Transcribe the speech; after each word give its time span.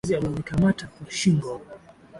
Mwizi 0.03 0.15
alinikamata 0.15 0.87
kwa 0.87 1.11
shingo 1.11 1.61